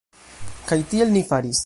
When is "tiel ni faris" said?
0.95-1.59